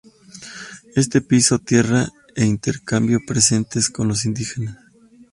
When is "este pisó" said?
0.95-1.59